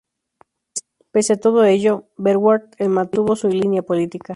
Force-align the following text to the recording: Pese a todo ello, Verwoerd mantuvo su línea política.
Pese 1.11 1.33
a 1.33 1.39
todo 1.45 1.63
ello, 1.63 2.07
Verwoerd 2.17 2.69
mantuvo 2.87 3.35
su 3.35 3.49
línea 3.49 3.83
política. 3.83 4.29